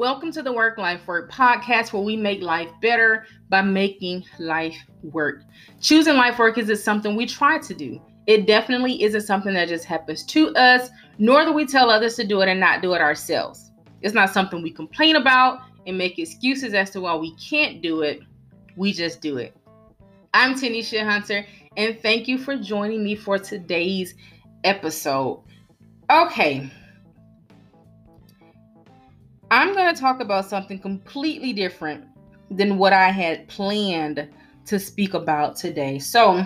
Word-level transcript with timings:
Welcome 0.00 0.32
to 0.32 0.42
the 0.42 0.50
Work 0.50 0.78
Life 0.78 1.06
Work 1.06 1.30
podcast, 1.30 1.92
where 1.92 2.02
we 2.02 2.16
make 2.16 2.40
life 2.40 2.70
better 2.80 3.26
by 3.50 3.60
making 3.60 4.24
life 4.38 4.74
work. 5.02 5.42
Choosing 5.82 6.16
life 6.16 6.38
work 6.38 6.56
isn't 6.56 6.78
something 6.78 7.14
we 7.14 7.26
try 7.26 7.58
to 7.58 7.74
do. 7.74 8.00
It 8.26 8.46
definitely 8.46 9.02
isn't 9.02 9.20
something 9.20 9.52
that 9.52 9.68
just 9.68 9.84
happens 9.84 10.24
to 10.24 10.54
us, 10.56 10.88
nor 11.18 11.44
do 11.44 11.52
we 11.52 11.66
tell 11.66 11.90
others 11.90 12.14
to 12.14 12.26
do 12.26 12.40
it 12.40 12.48
and 12.48 12.58
not 12.58 12.80
do 12.80 12.94
it 12.94 13.02
ourselves. 13.02 13.72
It's 14.00 14.14
not 14.14 14.30
something 14.30 14.62
we 14.62 14.70
complain 14.70 15.16
about 15.16 15.60
and 15.86 15.98
make 15.98 16.18
excuses 16.18 16.72
as 16.72 16.88
to 16.92 17.02
why 17.02 17.14
we 17.16 17.36
can't 17.36 17.82
do 17.82 18.00
it. 18.00 18.22
We 18.76 18.94
just 18.94 19.20
do 19.20 19.36
it. 19.36 19.54
I'm 20.32 20.54
Tanisha 20.54 21.04
Hunter, 21.04 21.44
and 21.76 22.00
thank 22.00 22.26
you 22.26 22.38
for 22.38 22.56
joining 22.56 23.04
me 23.04 23.16
for 23.16 23.38
today's 23.38 24.14
episode. 24.64 25.42
Okay, 26.10 26.70
I'm 29.50 29.74
going 29.74 29.92
to 29.92 30.00
talk 30.00 30.20
about 30.20 30.46
something 30.46 30.78
completely 30.78 31.52
different 31.52 32.04
than 32.50 32.78
what 32.78 32.92
I 32.92 33.10
had 33.10 33.48
planned 33.48 34.28
to 34.66 34.78
speak 34.78 35.14
about 35.14 35.56
today. 35.56 35.98
So, 35.98 36.44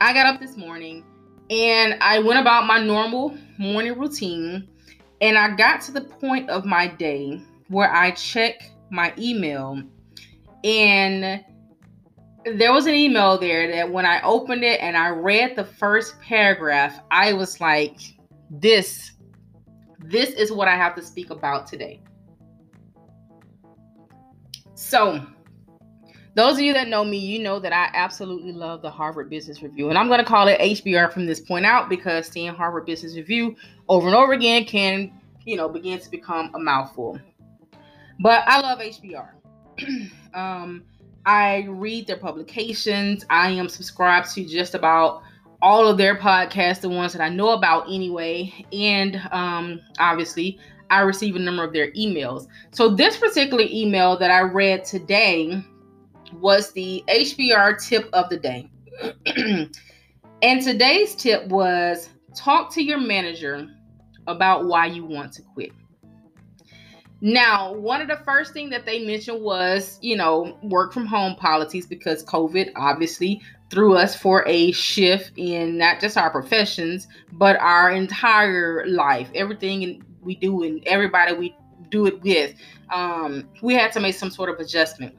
I 0.00 0.14
got 0.14 0.26
up 0.26 0.40
this 0.40 0.56
morning 0.56 1.04
and 1.50 1.96
I 2.00 2.20
went 2.20 2.40
about 2.40 2.66
my 2.66 2.82
normal 2.82 3.36
morning 3.58 3.98
routine, 3.98 4.68
and 5.20 5.36
I 5.36 5.54
got 5.56 5.80
to 5.82 5.92
the 5.92 6.02
point 6.02 6.48
of 6.48 6.64
my 6.64 6.86
day 6.86 7.42
where 7.68 7.92
I 7.92 8.12
check 8.12 8.70
my 8.90 9.12
email, 9.18 9.82
and 10.64 11.44
there 12.44 12.72
was 12.72 12.86
an 12.86 12.94
email 12.94 13.36
there 13.36 13.70
that 13.72 13.90
when 13.90 14.06
I 14.06 14.22
opened 14.22 14.64
it 14.64 14.80
and 14.80 14.96
I 14.96 15.08
read 15.10 15.56
the 15.56 15.64
first 15.64 16.18
paragraph, 16.20 17.00
I 17.10 17.32
was 17.32 17.60
like, 17.60 17.98
this 18.48 19.12
this 20.10 20.30
is 20.30 20.50
what 20.52 20.68
I 20.68 20.76
have 20.76 20.94
to 20.96 21.02
speak 21.02 21.30
about 21.30 21.66
today. 21.66 22.00
So, 24.74 25.24
those 26.34 26.54
of 26.54 26.60
you 26.60 26.72
that 26.72 26.88
know 26.88 27.04
me, 27.04 27.18
you 27.18 27.38
know 27.40 27.60
that 27.60 27.72
I 27.72 27.90
absolutely 27.92 28.52
love 28.52 28.82
the 28.82 28.90
Harvard 28.90 29.30
Business 29.30 29.62
Review. 29.62 29.88
And 29.88 29.98
I'm 29.98 30.08
going 30.08 30.18
to 30.20 30.24
call 30.24 30.48
it 30.48 30.58
HBR 30.60 31.12
from 31.12 31.26
this 31.26 31.40
point 31.40 31.66
out 31.66 31.88
because 31.88 32.28
seeing 32.28 32.52
Harvard 32.54 32.86
Business 32.86 33.16
Review 33.16 33.56
over 33.88 34.06
and 34.06 34.16
over 34.16 34.32
again 34.32 34.64
can, 34.64 35.12
you 35.44 35.56
know, 35.56 35.68
begin 35.68 35.98
to 36.00 36.10
become 36.10 36.50
a 36.54 36.58
mouthful. 36.58 37.18
But 38.20 38.44
I 38.46 38.60
love 38.60 38.78
HBR. 38.78 39.30
um, 40.34 40.84
I 41.26 41.66
read 41.68 42.06
their 42.06 42.16
publications. 42.16 43.24
I 43.28 43.50
am 43.50 43.68
subscribed 43.68 44.32
to 44.34 44.44
just 44.44 44.74
about 44.74 45.22
all 45.62 45.86
of 45.86 45.98
their 45.98 46.16
podcasts, 46.16 46.80
the 46.80 46.88
ones 46.88 47.12
that 47.12 47.22
I 47.22 47.28
know 47.28 47.50
about 47.50 47.86
anyway. 47.88 48.52
And 48.72 49.20
um, 49.30 49.80
obviously, 49.98 50.58
I 50.90 51.00
receive 51.00 51.36
a 51.36 51.38
number 51.38 51.64
of 51.64 51.72
their 51.72 51.92
emails. 51.92 52.46
So, 52.72 52.88
this 52.88 53.16
particular 53.16 53.64
email 53.68 54.18
that 54.18 54.30
I 54.30 54.40
read 54.40 54.84
today 54.84 55.62
was 56.32 56.72
the 56.72 57.04
HBR 57.08 57.82
tip 57.82 58.08
of 58.12 58.28
the 58.28 58.36
day. 58.36 58.70
and 60.42 60.62
today's 60.62 61.14
tip 61.14 61.46
was 61.48 62.08
talk 62.34 62.72
to 62.74 62.82
your 62.82 62.98
manager 62.98 63.68
about 64.26 64.66
why 64.66 64.86
you 64.86 65.04
want 65.04 65.32
to 65.34 65.42
quit. 65.42 65.72
Now, 67.22 67.74
one 67.74 68.00
of 68.00 68.08
the 68.08 68.16
first 68.24 68.52
thing 68.54 68.70
that 68.70 68.86
they 68.86 69.04
mentioned 69.04 69.42
was, 69.42 69.98
you 70.00 70.16
know, 70.16 70.58
work 70.62 70.92
from 70.92 71.04
home 71.04 71.36
policies 71.36 71.86
because 71.86 72.24
COVID 72.24 72.70
obviously 72.76 73.42
threw 73.68 73.94
us 73.94 74.16
for 74.16 74.42
a 74.48 74.72
shift 74.72 75.32
in 75.36 75.76
not 75.76 76.00
just 76.00 76.16
our 76.16 76.30
professions, 76.30 77.08
but 77.32 77.56
our 77.60 77.90
entire 77.90 78.86
life. 78.86 79.28
Everything 79.34 80.02
we 80.22 80.34
do 80.34 80.62
and 80.62 80.82
everybody 80.86 81.34
we 81.34 81.56
do 81.90 82.06
it 82.06 82.22
with. 82.22 82.54
Um, 82.92 83.48
we 83.62 83.74
had 83.74 83.92
to 83.92 84.00
make 84.00 84.14
some 84.14 84.30
sort 84.30 84.48
of 84.48 84.58
adjustment. 84.58 85.14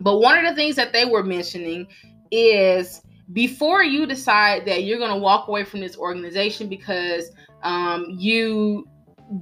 But 0.00 0.18
one 0.18 0.38
of 0.38 0.44
the 0.44 0.54
things 0.54 0.76
that 0.76 0.92
they 0.92 1.04
were 1.04 1.22
mentioning 1.22 1.86
is 2.30 3.02
before 3.32 3.82
you 3.82 4.06
decide 4.06 4.66
that 4.66 4.84
you're 4.84 4.98
going 4.98 5.12
to 5.12 5.18
walk 5.18 5.48
away 5.48 5.64
from 5.64 5.80
this 5.80 5.96
organization 5.96 6.68
because 6.68 7.30
um, 7.62 8.06
you 8.10 8.88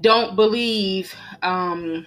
don't 0.00 0.36
believe 0.36 1.14
um, 1.42 2.06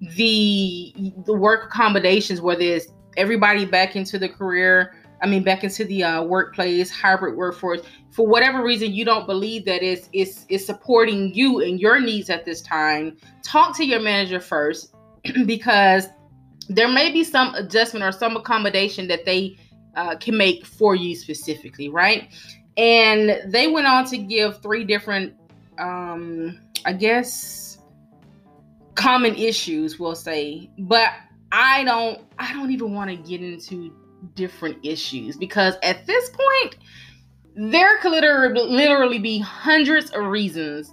the 0.00 0.94
the 1.24 1.32
work 1.32 1.66
accommodations, 1.66 2.40
whether 2.40 2.62
it's 2.62 2.86
everybody 3.16 3.64
back 3.64 3.96
into 3.96 4.18
the 4.18 4.28
career 4.28 4.94
I 5.22 5.26
mean, 5.26 5.42
back 5.42 5.64
into 5.64 5.84
the 5.84 6.04
uh, 6.04 6.22
workplace, 6.22 6.90
hybrid 6.90 7.36
workforce. 7.36 7.80
For 8.10 8.26
whatever 8.26 8.62
reason, 8.62 8.92
you 8.92 9.04
don't 9.04 9.26
believe 9.26 9.64
that 9.64 9.82
it's, 9.82 10.08
it's, 10.12 10.44
it's 10.48 10.64
supporting 10.66 11.34
you 11.34 11.62
and 11.62 11.80
your 11.80 12.00
needs 12.00 12.30
at 12.30 12.44
this 12.44 12.60
time. 12.60 13.16
Talk 13.42 13.76
to 13.78 13.84
your 13.84 14.00
manager 14.00 14.40
first 14.40 14.94
because 15.46 16.08
there 16.68 16.88
may 16.88 17.12
be 17.12 17.24
some 17.24 17.54
adjustment 17.54 18.04
or 18.04 18.12
some 18.12 18.36
accommodation 18.36 19.08
that 19.08 19.24
they 19.24 19.56
uh, 19.94 20.16
can 20.16 20.36
make 20.36 20.66
for 20.66 20.94
you 20.94 21.14
specifically, 21.14 21.88
right? 21.88 22.28
And 22.76 23.40
they 23.46 23.68
went 23.68 23.86
on 23.86 24.04
to 24.06 24.18
give 24.18 24.60
three 24.60 24.84
different, 24.84 25.34
um, 25.78 26.60
I 26.86 26.92
guess, 26.92 27.78
common 28.94 29.34
issues, 29.34 29.98
we'll 29.98 30.14
say. 30.14 30.70
But 30.78 31.10
I 31.50 31.84
don't, 31.84 32.20
I 32.38 32.52
don't 32.52 32.70
even 32.70 32.94
want 32.94 33.10
to 33.10 33.16
get 33.16 33.42
into 33.42 33.92
different 34.34 34.78
issues 34.84 35.36
because 35.36 35.74
at 35.82 36.06
this 36.06 36.30
point, 36.30 36.76
there 37.56 37.98
could 37.98 38.12
literally, 38.12 39.18
be 39.18 39.38
hundreds 39.38 40.10
of 40.10 40.26
reasons 40.26 40.92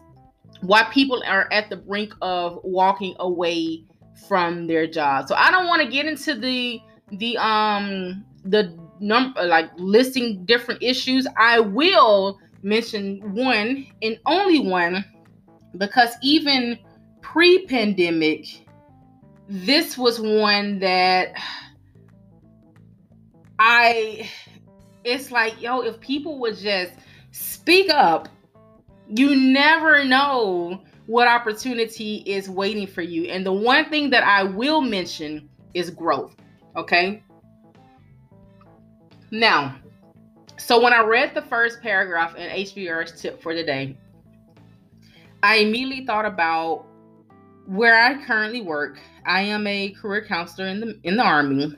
why 0.61 0.83
people 0.91 1.21
are 1.27 1.47
at 1.51 1.69
the 1.69 1.75
brink 1.75 2.13
of 2.21 2.59
walking 2.63 3.15
away 3.19 3.85
from 4.27 4.65
their 4.65 4.87
job. 4.87 5.27
So 5.27 5.35
I 5.35 5.51
don't 5.51 5.67
want 5.67 5.81
to 5.81 5.87
get 5.87 6.05
into 6.05 6.35
the 6.35 6.81
the 7.11 7.37
um 7.37 8.23
the 8.45 8.75
number 9.01 9.43
like 9.43 9.69
listing 9.75 10.45
different 10.45 10.81
issues. 10.81 11.27
I 11.37 11.59
will 11.59 12.39
mention 12.61 13.19
one 13.35 13.85
and 14.01 14.17
only 14.25 14.59
one 14.59 15.03
because 15.77 16.15
even 16.21 16.77
pre-pandemic 17.21 18.63
this 19.47 19.97
was 19.97 20.19
one 20.19 20.79
that 20.79 21.33
I 23.59 24.29
it's 25.03 25.31
like, 25.31 25.61
yo, 25.61 25.81
if 25.81 25.99
people 25.99 26.39
would 26.39 26.57
just 26.57 26.93
speak 27.31 27.89
up, 27.89 28.29
you 29.09 29.35
never 29.35 30.05
know 30.05 30.81
what 31.07 31.27
opportunity 31.27 32.23
is 32.25 32.49
waiting 32.49 32.87
for 32.87 33.01
you. 33.01 33.25
And 33.25 33.45
the 33.45 33.51
one 33.51 33.89
thing 33.89 34.09
that 34.11 34.23
I 34.23 34.43
will 34.43 34.81
mention 34.81 35.49
is 35.73 35.89
growth. 35.89 36.35
Okay. 36.77 37.21
Now, 39.29 39.75
so 40.57 40.81
when 40.81 40.93
I 40.93 41.01
read 41.01 41.35
the 41.35 41.41
first 41.41 41.81
paragraph 41.81 42.35
in 42.35 42.49
HBR's 42.49 43.19
tip 43.21 43.41
for 43.41 43.53
today, 43.53 43.97
I 45.43 45.57
immediately 45.57 46.05
thought 46.05 46.25
about 46.25 46.85
where 47.67 48.01
I 48.01 48.23
currently 48.25 48.61
work. 48.61 48.99
I 49.25 49.41
am 49.41 49.67
a 49.67 49.91
career 49.91 50.25
counselor 50.25 50.67
in 50.67 50.79
the 50.79 50.99
in 51.03 51.17
the 51.17 51.23
army. 51.23 51.77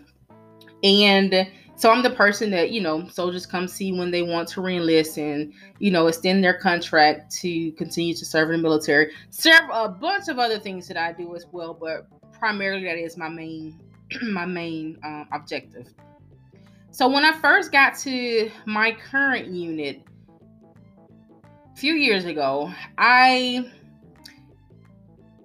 And 0.83 1.47
so 1.77 1.91
I'm 1.91 2.03
the 2.03 2.11
person 2.11 2.51
that, 2.51 2.71
you 2.71 2.79
know, 2.79 3.07
soldiers 3.09 3.45
come 3.45 3.67
see 3.67 3.91
when 3.91 4.11
they 4.11 4.21
want 4.21 4.47
to 4.49 4.61
reenlist 4.61 5.17
and, 5.17 5.51
you 5.79 5.91
know, 5.91 6.07
extend 6.07 6.43
their 6.43 6.53
contract 6.53 7.35
to 7.37 7.71
continue 7.73 8.13
to 8.13 8.23
serve 8.23 8.49
in 8.49 8.57
the 8.57 8.61
military. 8.61 9.11
Serve 9.31 9.67
a 9.73 9.89
bunch 9.89 10.29
of 10.29 10.37
other 10.39 10.59
things 10.59 10.87
that 10.87 10.95
I 10.95 11.11
do 11.11 11.35
as 11.35 11.45
well, 11.51 11.73
but 11.73 12.07
primarily 12.31 12.85
that 12.85 12.97
is 12.97 13.17
my 13.17 13.29
main 13.29 13.79
my 14.21 14.45
main 14.45 14.99
um, 15.03 15.27
objective. 15.33 15.87
So 16.91 17.09
when 17.09 17.25
I 17.25 17.33
first 17.39 17.71
got 17.71 17.97
to 17.99 18.49
my 18.65 18.91
current 18.93 19.47
unit 19.47 20.03
few 21.75 21.93
years 21.93 22.25
ago, 22.25 22.71
I 22.97 23.69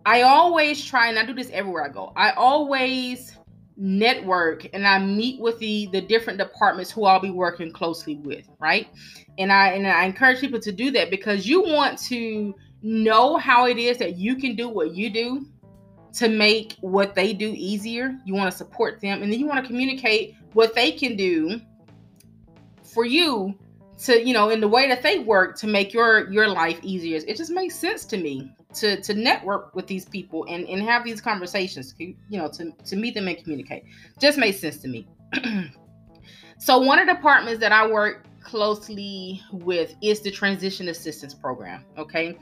I 0.07 0.23
always 0.23 0.83
try 0.85 1.09
and 1.09 1.19
I 1.19 1.25
do 1.25 1.35
this 1.35 1.51
everywhere 1.51 1.85
I 1.85 1.89
go. 1.89 2.13
I 2.17 2.31
always 2.31 3.37
network 3.77 4.67
and 4.75 4.87
I 4.87 4.99
meet 4.99 5.41
with 5.41 5.59
the 5.59 5.89
the 5.93 6.01
different 6.01 6.39
departments 6.39 6.91
who 6.91 7.05
I'll 7.05 7.21
be 7.21 7.31
working 7.31 7.73
closely 7.73 8.17
with, 8.17 8.49
right? 8.61 8.89
And 9.39 9.53
I 9.53 9.69
and 9.73 9.87
I 9.87 10.05
encourage 10.05 10.41
people 10.41 10.61
to 10.61 10.73
do 10.73 10.91
that 10.93 11.11
because 11.11 11.47
you 11.47 11.63
want 11.63 11.99
to 12.05 12.55
know 12.83 13.37
how 13.37 13.67
it 13.67 13.79
is 13.79 13.99
that 13.99 14.17
you 14.17 14.37
can 14.37 14.55
do 14.55 14.69
what 14.69 14.95
you 14.95 15.11
do 15.11 15.47
to 16.15 16.29
make 16.29 16.77
what 16.81 17.15
they 17.15 17.33
do 17.33 17.53
easier. 17.57 18.17
You 18.25 18.35
want 18.35 18.51
to 18.51 18.57
support 18.57 19.01
them 19.01 19.23
and 19.23 19.33
then 19.33 19.39
you 19.39 19.47
want 19.47 19.63
to 19.63 19.67
communicate 19.67 20.35
what 20.53 20.75
they 20.75 20.93
can 20.93 21.17
do 21.17 21.61
for 22.83 23.05
you 23.05 23.57
to, 24.05 24.27
you 24.27 24.33
know, 24.33 24.49
in 24.51 24.61
the 24.61 24.69
way 24.69 24.89
that 24.89 25.03
they 25.03 25.19
work 25.19 25.57
to 25.59 25.67
make 25.67 25.93
your 25.93 26.31
your 26.31 26.49
life 26.49 26.79
easier. 26.83 27.21
It 27.27 27.37
just 27.37 27.51
makes 27.51 27.75
sense 27.75 28.05
to 28.07 28.17
me 28.17 28.51
to 28.75 29.01
to 29.03 29.15
network 29.15 29.75
with 29.75 29.87
these 29.87 30.05
people 30.05 30.47
and 30.49 30.69
and 30.69 30.83
have 30.83 31.05
these 31.05 31.21
conversations 31.21 31.95
you 31.99 32.15
know 32.31 32.49
to 32.49 32.71
to 32.85 32.95
meet 32.95 33.15
them 33.15 33.27
and 33.27 33.37
communicate 33.37 33.83
just 34.21 34.39
makes 34.39 34.61
sense 34.61 34.77
to 34.77 34.87
me 34.87 35.09
so 36.61 36.79
one 36.79 37.01
of 37.01 37.09
the 37.09 37.15
departments 37.15 37.59
that 37.59 37.73
i 37.73 37.85
work 37.85 38.29
closely 38.43 39.43
with 39.53 39.95
is 40.03 40.21
the 40.21 40.31
transition 40.31 40.89
assistance 40.89 41.35
program. 41.35 41.85
Okay. 41.97 42.39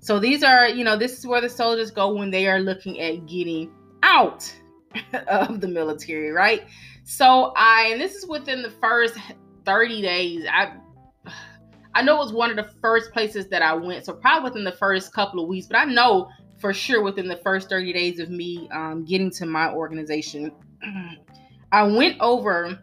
So 0.00 0.18
these 0.18 0.42
are, 0.42 0.68
you 0.68 0.84
know, 0.84 0.96
this 0.96 1.18
is 1.18 1.26
where 1.26 1.40
the 1.40 1.48
soldiers 1.48 1.90
go 1.90 2.12
when 2.12 2.30
they 2.30 2.48
are 2.48 2.60
looking 2.60 3.00
at 3.00 3.26
getting 3.26 3.70
out 4.02 4.52
of 5.28 5.60
the 5.60 5.68
military, 5.68 6.30
right? 6.30 6.64
So 7.04 7.52
I, 7.56 7.90
and 7.92 8.00
this 8.00 8.16
is 8.16 8.26
within 8.26 8.62
the 8.62 8.70
first 8.70 9.16
30 9.64 10.02
days. 10.02 10.44
I, 10.50 10.74
I 11.94 12.02
know 12.02 12.16
it 12.16 12.24
was 12.24 12.32
one 12.32 12.50
of 12.50 12.56
the 12.56 12.72
first 12.80 13.12
places 13.12 13.48
that 13.48 13.62
I 13.62 13.74
went. 13.74 14.06
So 14.06 14.14
probably 14.14 14.50
within 14.50 14.64
the 14.64 14.72
first 14.72 15.12
couple 15.12 15.42
of 15.42 15.48
weeks, 15.48 15.66
but 15.66 15.76
I 15.76 15.84
know 15.84 16.28
for 16.58 16.72
sure 16.72 17.02
within 17.02 17.28
the 17.28 17.36
first 17.36 17.68
30 17.68 17.92
days 17.92 18.18
of 18.18 18.30
me 18.30 18.68
um, 18.72 19.04
getting 19.04 19.30
to 19.32 19.46
my 19.46 19.70
organization, 19.72 20.52
I 21.72 21.82
went 21.84 22.20
over 22.20 22.78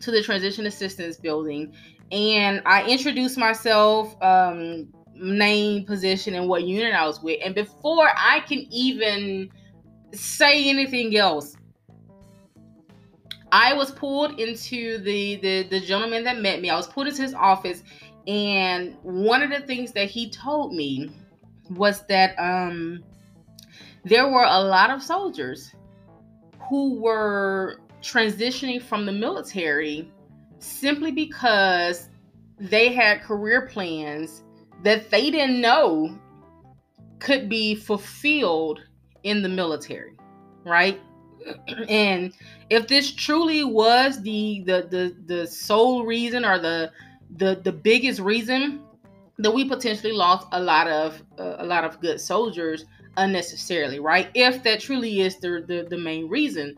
to 0.00 0.10
the 0.10 0.22
transition 0.22 0.66
assistance 0.66 1.16
building 1.16 1.74
and 2.12 2.62
I 2.66 2.88
introduced 2.88 3.38
myself, 3.38 4.14
um, 4.22 4.88
name, 5.14 5.84
position, 5.84 6.34
and 6.34 6.48
what 6.48 6.64
unit 6.64 6.94
I 6.94 7.06
was 7.06 7.22
with. 7.22 7.40
And 7.44 7.54
before 7.54 8.08
I 8.16 8.40
can 8.40 8.66
even 8.70 9.50
say 10.12 10.68
anything 10.68 11.16
else, 11.16 11.56
I 13.52 13.72
was 13.74 13.92
pulled 13.92 14.40
into 14.40 14.98
the, 14.98 15.36
the 15.36 15.62
the 15.68 15.80
gentleman 15.80 16.24
that 16.24 16.40
met 16.40 16.60
me. 16.60 16.70
I 16.70 16.76
was 16.76 16.88
pulled 16.88 17.06
into 17.06 17.22
his 17.22 17.34
office, 17.34 17.84
and 18.26 18.96
one 19.02 19.42
of 19.42 19.50
the 19.50 19.60
things 19.60 19.92
that 19.92 20.08
he 20.08 20.30
told 20.30 20.72
me 20.74 21.10
was 21.70 22.06
that 22.06 22.34
um, 22.38 23.02
there 24.04 24.28
were 24.28 24.46
a 24.46 24.62
lot 24.62 24.90
of 24.90 25.02
soldiers 25.02 25.72
who 26.68 27.00
were 27.00 27.80
transitioning 28.02 28.80
from 28.80 29.06
the 29.06 29.12
military 29.12 30.10
simply 30.58 31.10
because 31.10 32.08
they 32.58 32.92
had 32.92 33.22
career 33.22 33.66
plans 33.66 34.42
that 34.82 35.10
they 35.10 35.30
didn't 35.30 35.60
know 35.60 36.18
could 37.18 37.48
be 37.48 37.74
fulfilled 37.74 38.80
in 39.22 39.42
the 39.42 39.48
military, 39.48 40.14
right? 40.64 41.00
and 41.88 42.32
if 42.70 42.86
this 42.88 43.12
truly 43.12 43.64
was 43.64 44.22
the 44.22 44.62
the 44.66 44.86
the 44.90 45.16
the 45.26 45.46
sole 45.46 46.04
reason 46.04 46.44
or 46.44 46.58
the 46.58 46.90
the 47.36 47.60
the 47.64 47.72
biggest 47.72 48.20
reason 48.20 48.82
that 49.38 49.50
we 49.50 49.68
potentially 49.68 50.12
lost 50.12 50.46
a 50.52 50.60
lot 50.60 50.86
of 50.86 51.22
uh, 51.38 51.56
a 51.58 51.66
lot 51.66 51.84
of 51.84 52.00
good 52.00 52.20
soldiers 52.20 52.84
unnecessarily 53.16 54.00
right 54.00 54.28
if 54.34 54.62
that 54.62 54.80
truly 54.80 55.20
is 55.20 55.38
the, 55.38 55.64
the 55.66 55.86
the 55.88 55.98
main 55.98 56.28
reason 56.28 56.74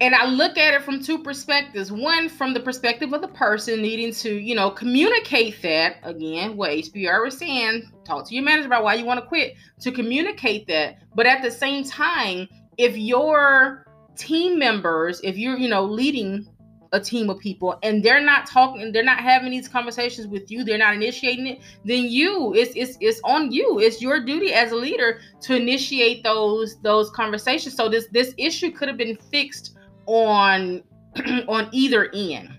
and 0.00 0.14
I 0.14 0.26
look 0.26 0.58
at 0.58 0.74
it 0.74 0.82
from 0.82 1.02
two 1.02 1.22
perspectives. 1.22 1.92
One, 1.92 2.28
from 2.28 2.52
the 2.52 2.60
perspective 2.60 3.12
of 3.12 3.20
the 3.20 3.28
person 3.28 3.80
needing 3.80 4.12
to, 4.14 4.34
you 4.34 4.54
know, 4.54 4.70
communicate 4.70 5.62
that 5.62 5.96
again, 6.02 6.56
what 6.56 6.70
HBR 6.70 7.28
is 7.28 7.38
saying, 7.38 7.90
talk 8.04 8.28
to 8.28 8.34
your 8.34 8.44
manager 8.44 8.66
about 8.66 8.82
why 8.82 8.94
you 8.94 9.04
want 9.04 9.20
to 9.20 9.26
quit, 9.26 9.54
to 9.80 9.92
communicate 9.92 10.66
that. 10.66 10.98
But 11.14 11.26
at 11.26 11.42
the 11.42 11.50
same 11.50 11.84
time, 11.84 12.48
if 12.76 12.96
your 12.96 13.86
team 14.16 14.58
members, 14.58 15.20
if 15.22 15.38
you're, 15.38 15.56
you 15.56 15.68
know, 15.68 15.84
leading 15.84 16.48
a 16.94 17.00
team 17.00 17.28
of 17.28 17.38
people 17.38 17.78
and 17.82 18.02
they're 18.02 18.24
not 18.24 18.46
talking, 18.46 18.92
they're 18.92 19.02
not 19.02 19.18
having 19.18 19.50
these 19.50 19.68
conversations 19.68 20.26
with 20.26 20.50
you, 20.50 20.64
they're 20.64 20.78
not 20.78 20.94
initiating 20.94 21.46
it, 21.46 21.60
then 21.84 22.04
you, 22.04 22.54
it's 22.54 22.72
it's 22.76 22.96
it's 23.00 23.20
on 23.24 23.52
you. 23.52 23.80
It's 23.80 24.00
your 24.00 24.24
duty 24.24 24.52
as 24.54 24.72
a 24.72 24.76
leader 24.76 25.20
to 25.42 25.56
initiate 25.56 26.22
those 26.22 26.76
those 26.80 27.10
conversations. 27.10 27.74
So 27.74 27.88
this 27.88 28.06
this 28.12 28.32
issue 28.38 28.70
could 28.70 28.88
have 28.88 28.96
been 28.96 29.16
fixed 29.16 29.76
on 30.06 30.82
on 31.48 31.68
either 31.72 32.10
end 32.14 32.50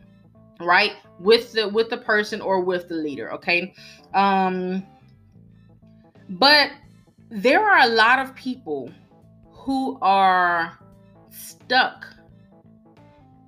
right 0.62 0.94
with 1.20 1.52
the 1.54 1.68
with 1.68 1.90
the 1.90 1.98
person 1.98 2.42
or 2.42 2.62
with 2.62 2.88
the 2.88 2.96
leader 2.96 3.32
okay 3.34 3.74
um 4.14 4.82
but 6.30 6.72
there 7.30 7.64
are 7.64 7.80
a 7.80 7.90
lot 7.90 8.20
of 8.20 8.34
people 8.36 8.90
who 9.52 9.98
are 10.02 10.78
stuck 11.30 12.15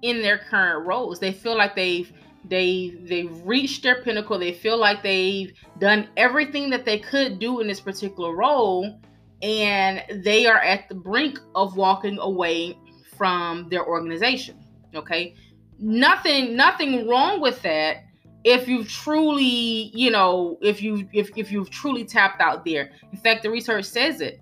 in 0.01 0.21
their 0.21 0.37
current 0.37 0.85
roles 0.85 1.19
they 1.19 1.31
feel 1.31 1.57
like 1.57 1.75
they've 1.75 2.11
they 2.45 2.95
they've 3.01 3.41
reached 3.43 3.83
their 3.83 4.01
pinnacle 4.03 4.37
they 4.37 4.53
feel 4.53 4.77
like 4.77 5.01
they've 5.03 5.53
done 5.79 6.07
everything 6.17 6.69
that 6.69 6.85
they 6.85 6.99
could 6.99 7.39
do 7.39 7.59
in 7.59 7.67
this 7.67 7.79
particular 7.79 8.35
role 8.35 8.99
and 9.41 10.03
they 10.23 10.47
are 10.47 10.59
at 10.59 10.89
the 10.89 10.95
brink 10.95 11.39
of 11.55 11.77
walking 11.77 12.17
away 12.19 12.77
from 13.15 13.67
their 13.69 13.85
organization. 13.85 14.57
Okay. 14.95 15.35
Nothing, 15.79 16.55
nothing 16.55 17.07
wrong 17.07 17.39
with 17.39 17.61
that 17.61 17.97
if 18.43 18.67
you've 18.67 18.89
truly, 18.89 19.91
you 19.93 20.09
know, 20.09 20.57
if 20.61 20.81
you 20.81 21.07
if, 21.13 21.29
if 21.35 21.51
you've 21.51 21.69
truly 21.69 22.05
tapped 22.05 22.41
out 22.41 22.65
there. 22.65 22.91
In 23.11 23.17
fact, 23.17 23.43
the 23.43 23.51
research 23.51 23.85
says 23.85 24.21
it. 24.21 24.41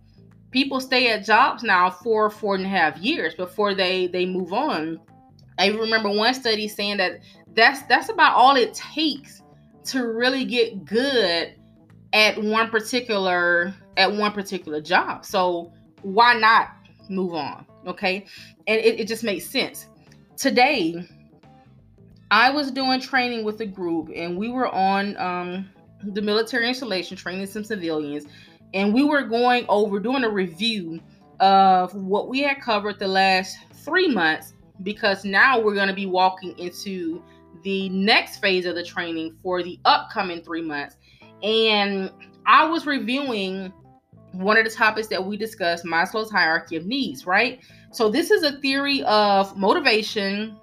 People 0.52 0.80
stay 0.80 1.12
at 1.12 1.26
jobs 1.26 1.64
now 1.64 1.90
for 1.90 2.30
four 2.30 2.56
and 2.56 2.66
a 2.66 2.70
half 2.70 2.98
years 2.98 3.36
before 3.36 3.74
they 3.74 4.08
they 4.08 4.26
move 4.26 4.54
on. 4.54 5.00
I 5.58 5.68
remember 5.68 6.10
one 6.10 6.34
study 6.34 6.68
saying 6.68 6.98
that 6.98 7.20
that's 7.54 7.84
that's 7.84 8.10
about 8.10 8.36
all 8.36 8.56
it 8.56 8.74
takes 8.74 9.42
to 9.86 10.06
really 10.06 10.46
get 10.46 10.86
good 10.86 11.54
at 12.14 12.42
one 12.42 12.70
particular 12.70 13.74
at 13.98 14.12
one 14.12 14.32
particular 14.32 14.82
job. 14.82 15.26
So 15.26 15.72
why 16.02 16.34
not 16.34 16.70
move 17.10 17.34
on? 17.34 17.66
Okay. 17.88 18.26
And 18.68 18.80
it, 18.80 19.00
it 19.02 19.08
just 19.08 19.24
makes 19.24 19.46
sense. 19.46 19.88
Today, 20.38 21.08
I 22.32 22.50
was 22.50 22.72
doing 22.72 23.00
training 23.00 23.46
with 23.46 23.62
a 23.62 23.66
group 23.66 24.10
and 24.14 24.38
we 24.38 24.50
were 24.50 24.68
on 24.68 25.16
um, 25.18 25.70
the 26.04 26.22
military 26.22 26.68
installation 26.68 27.16
training 27.16 27.46
some 27.46 27.64
civilians. 27.64 28.26
And 28.74 28.94
we 28.94 29.04
were 29.04 29.22
going 29.22 29.66
over 29.70 30.00
doing 30.00 30.24
a 30.24 30.30
review 30.30 31.00
of 31.40 31.94
what 31.94 32.28
we 32.28 32.42
had 32.42 32.62
covered 32.62 33.00
the 33.00 33.08
last 33.08 33.58
three 33.74 34.08
months 34.08 34.54
because 34.84 35.26
now 35.26 35.60
we're 35.60 35.76
going 35.76 35.88
to 35.88 35.94
be 35.94 36.06
walking 36.06 36.58
into 36.58 37.24
the 37.64 37.90
next 37.90 38.40
phase 38.40 38.66
of 38.66 38.76
the 38.76 38.84
training 38.84 39.36
for 39.42 39.64
the 39.64 39.80
upcoming 39.86 40.42
three 40.42 40.62
months. 40.62 40.98
And 41.44 42.12
I 42.46 42.66
was 42.66 42.86
reviewing 42.86 43.74
one 44.34 44.58
of 44.58 44.66
the 44.66 44.72
topics 44.72 45.08
that 45.08 45.24
we 45.24 45.38
discussed 45.38 45.86
Maslow's 45.86 46.30
hierarchy 46.30 46.76
of 46.76 46.86
needs, 46.86 47.26
right? 47.26 47.62
So, 47.92 48.10
this 48.10 48.32
is 48.32 48.44
a 48.44 48.60
theory 48.60 49.04
of 49.04 49.56
motivation, 49.58 50.58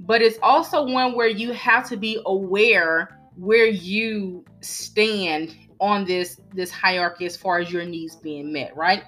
but 0.00 0.22
it's 0.22 0.38
also 0.42 0.84
one 0.84 1.14
where 1.14 1.28
you 1.28 1.52
have 1.52 1.88
to 1.90 1.96
be 1.96 2.20
aware 2.26 3.18
where 3.36 3.66
you 3.66 4.44
stand 4.60 5.54
on 5.80 6.04
this 6.04 6.40
this 6.54 6.70
hierarchy 6.70 7.24
as 7.24 7.36
far 7.36 7.60
as 7.60 7.70
your 7.70 7.84
needs 7.84 8.16
being 8.16 8.52
met, 8.52 8.76
right? 8.76 9.04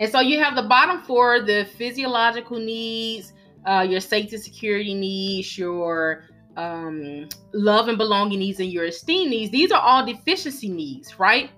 And 0.00 0.10
so 0.10 0.20
you 0.20 0.38
have 0.42 0.54
the 0.54 0.62
bottom 0.62 1.02
four, 1.02 1.40
the 1.40 1.68
physiological 1.76 2.58
needs, 2.58 3.32
uh, 3.66 3.86
your 3.88 4.00
safety 4.00 4.36
security 4.38 4.94
needs, 4.94 5.56
your 5.58 6.24
um, 6.56 7.28
love 7.52 7.88
and 7.88 7.98
belonging 7.98 8.40
needs, 8.40 8.60
and 8.60 8.70
your 8.72 8.84
esteem 8.84 9.30
needs. 9.30 9.50
These 9.50 9.72
are 9.72 9.80
all 9.80 10.04
deficiency 10.04 10.68
needs, 10.68 11.18
right? 11.18 11.50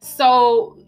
So 0.00 0.78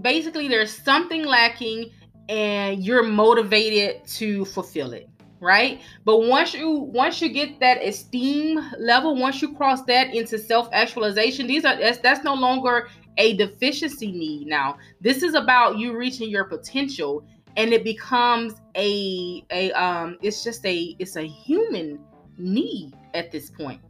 basically 0.00 0.48
there's 0.48 0.72
something 0.72 1.24
lacking 1.24 1.90
and 2.28 2.84
you're 2.84 3.02
motivated 3.02 4.06
to 4.06 4.44
fulfill 4.46 4.92
it 4.92 5.08
right 5.40 5.80
but 6.04 6.20
once 6.22 6.52
you 6.52 6.70
once 6.70 7.22
you 7.22 7.28
get 7.28 7.60
that 7.60 7.82
esteem 7.84 8.58
level 8.78 9.14
once 9.16 9.40
you 9.40 9.54
cross 9.54 9.82
that 9.84 10.12
into 10.12 10.36
self-actualization 10.36 11.46
these 11.46 11.64
are 11.64 11.78
that's, 11.78 11.98
that's 11.98 12.24
no 12.24 12.34
longer 12.34 12.88
a 13.18 13.36
deficiency 13.36 14.10
need 14.10 14.48
now 14.48 14.76
this 15.00 15.22
is 15.22 15.34
about 15.34 15.78
you 15.78 15.96
reaching 15.96 16.28
your 16.28 16.44
potential 16.44 17.24
and 17.58 17.74
it 17.74 17.84
becomes 17.84 18.54
a 18.74 19.44
a 19.50 19.70
um 19.72 20.16
it's 20.22 20.42
just 20.42 20.64
a 20.64 20.96
it's 20.98 21.16
a 21.16 21.26
human 21.26 21.98
need 22.38 22.94
at 23.12 23.30
this 23.30 23.50
point 23.50 23.80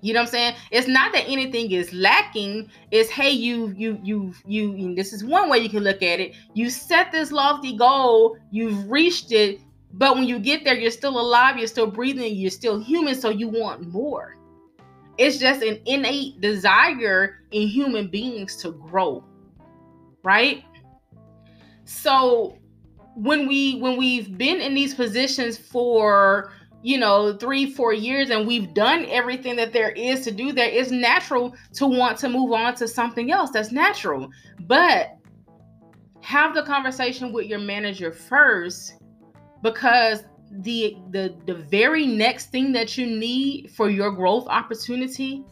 you 0.00 0.14
know 0.14 0.20
what 0.20 0.28
I'm 0.28 0.30
saying? 0.30 0.54
It's 0.70 0.86
not 0.86 1.12
that 1.12 1.24
anything 1.26 1.72
is 1.72 1.92
lacking. 1.92 2.70
It's 2.92 3.10
hey, 3.10 3.30
you 3.30 3.74
you 3.76 4.00
you 4.04 4.32
you. 4.46 4.94
this 4.94 5.12
is 5.12 5.24
one 5.24 5.48
way 5.50 5.58
you 5.58 5.68
can 5.68 5.82
look 5.82 6.02
at 6.02 6.20
it. 6.20 6.36
You 6.54 6.70
set 6.70 7.10
this 7.10 7.32
lofty 7.32 7.76
goal, 7.76 8.36
you've 8.52 8.88
reached 8.88 9.32
it, 9.32 9.60
but 9.94 10.14
when 10.14 10.24
you 10.24 10.38
get 10.38 10.64
there, 10.64 10.74
you're 10.74 10.92
still 10.92 11.18
alive, 11.18 11.58
you're 11.58 11.66
still 11.66 11.88
breathing, 11.90 12.36
you're 12.36 12.50
still 12.50 12.78
human, 12.78 13.14
so 13.14 13.30
you 13.30 13.48
want 13.48 13.88
more. 13.88 14.36
It's 15.16 15.38
just 15.38 15.62
an 15.62 15.80
innate 15.86 16.40
desire 16.40 17.40
in 17.50 17.66
human 17.66 18.06
beings 18.06 18.54
to 18.58 18.70
grow, 18.70 19.24
right? 20.22 20.62
So 21.86 22.57
when 23.18 23.48
we 23.48 23.80
when 23.80 23.96
we've 23.96 24.38
been 24.38 24.60
in 24.60 24.74
these 24.74 24.94
positions 24.94 25.58
for 25.58 26.52
you 26.82 26.96
know, 26.96 27.36
three, 27.36 27.72
four 27.72 27.92
years 27.92 28.30
and 28.30 28.46
we've 28.46 28.72
done 28.72 29.04
everything 29.08 29.56
that 29.56 29.72
there 29.72 29.90
is 29.90 30.20
to 30.22 30.30
do 30.30 30.52
there, 30.52 30.68
it's 30.68 30.92
natural 30.92 31.52
to 31.72 31.86
want 31.86 32.16
to 32.16 32.28
move 32.28 32.52
on 32.52 32.72
to 32.76 32.86
something 32.86 33.32
else. 33.32 33.50
That's 33.50 33.72
natural. 33.72 34.30
But 34.60 35.16
have 36.20 36.54
the 36.54 36.62
conversation 36.62 37.32
with 37.32 37.46
your 37.46 37.58
manager 37.58 38.12
first 38.12 38.94
because 39.62 40.24
the 40.50 40.96
the 41.10 41.36
the 41.46 41.54
very 41.54 42.06
next 42.06 42.50
thing 42.50 42.72
that 42.72 42.96
you 42.96 43.06
need 43.06 43.70
for 43.72 43.90
your 43.90 44.12
growth 44.12 44.46
opportunity 44.48 45.44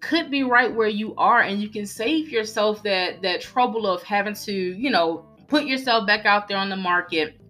could 0.00 0.30
be 0.30 0.42
right 0.42 0.74
where 0.74 0.88
you 0.88 1.14
are 1.16 1.40
and 1.40 1.62
you 1.62 1.68
can 1.68 1.86
save 1.86 2.28
yourself 2.28 2.82
that 2.82 3.22
that 3.22 3.40
trouble 3.40 3.86
of 3.86 4.02
having 4.02 4.34
to 4.34 4.52
you 4.52 4.90
know 4.90 5.26
put 5.48 5.64
yourself 5.64 6.06
back 6.06 6.26
out 6.26 6.48
there 6.48 6.56
on 6.56 6.68
the 6.68 6.76
market 6.76 7.40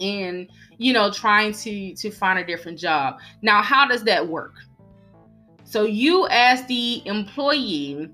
and 0.00 0.48
you 0.78 0.92
know 0.92 1.10
trying 1.10 1.52
to 1.52 1.94
to 1.94 2.10
find 2.10 2.38
a 2.38 2.44
different 2.44 2.78
job. 2.78 3.18
Now 3.42 3.62
how 3.62 3.86
does 3.86 4.04
that 4.04 4.26
work? 4.26 4.54
So 5.64 5.84
you 5.84 6.26
as 6.30 6.64
the 6.66 7.06
employee 7.06 8.08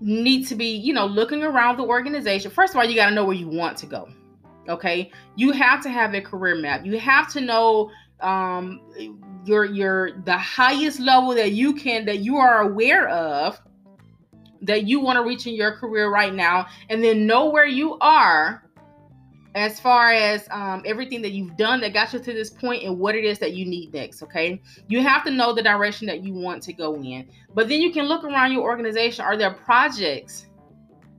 need 0.00 0.46
to 0.46 0.54
be 0.54 0.76
you 0.76 0.92
know 0.92 1.06
looking 1.06 1.42
around 1.42 1.78
the 1.78 1.84
organization. 1.84 2.50
First 2.50 2.74
of 2.74 2.78
all 2.78 2.84
you 2.84 2.94
got 2.94 3.08
to 3.08 3.14
know 3.14 3.24
where 3.24 3.36
you 3.36 3.48
want 3.48 3.76
to 3.78 3.86
go 3.86 4.08
okay? 4.68 5.10
You 5.36 5.52
have 5.52 5.82
to 5.82 5.90
have 5.90 6.14
a 6.14 6.20
career 6.20 6.54
map. 6.56 6.84
You 6.84 6.98
have 6.98 7.32
to 7.32 7.40
know 7.40 7.90
um 8.20 8.80
your 9.44 9.66
your 9.66 10.22
the 10.24 10.36
highest 10.38 10.98
level 11.00 11.34
that 11.34 11.52
you 11.52 11.74
can 11.74 12.06
that 12.06 12.20
you 12.20 12.36
are 12.38 12.62
aware 12.62 13.08
of 13.08 13.60
that 14.62 14.86
you 14.86 15.00
want 15.00 15.16
to 15.16 15.22
reach 15.22 15.46
in 15.46 15.54
your 15.54 15.72
career 15.72 16.10
right 16.10 16.34
now 16.34 16.66
and 16.90 17.02
then 17.02 17.26
know 17.26 17.50
where 17.50 17.66
you 17.66 17.98
are 18.00 18.62
as 19.54 19.80
far 19.80 20.10
as 20.10 20.46
um, 20.50 20.82
everything 20.84 21.22
that 21.22 21.32
you've 21.32 21.56
done 21.56 21.80
that 21.80 21.94
got 21.94 22.12
you 22.12 22.18
to 22.18 22.32
this 22.32 22.50
point 22.50 22.82
and 22.82 22.98
what 22.98 23.14
it 23.14 23.24
is 23.24 23.38
that 23.38 23.54
you 23.54 23.64
need 23.64 23.92
next 23.92 24.22
okay? 24.22 24.60
You 24.88 25.02
have 25.02 25.24
to 25.24 25.30
know 25.30 25.54
the 25.54 25.62
direction 25.62 26.06
that 26.08 26.22
you 26.22 26.34
want 26.34 26.62
to 26.64 26.72
go 26.72 26.96
in 26.96 27.28
but 27.54 27.68
then 27.68 27.80
you 27.80 27.92
can 27.92 28.06
look 28.06 28.24
around 28.24 28.52
your 28.52 28.62
organization. 28.62 29.24
Are 29.24 29.36
there 29.36 29.52
projects 29.52 30.46